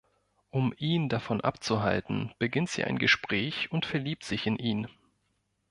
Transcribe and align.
Um 0.49 0.73
ihn 0.77 1.09
davon 1.09 1.41
abzuhalten, 1.41 2.33
beginnt 2.39 2.69
sie 2.71 2.83
ein 2.83 2.97
Gespräch 2.97 3.71
und 3.71 3.85
verliebt 3.85 4.23
sich 4.23 4.47
in 4.47 4.55
ihn. 4.55 4.87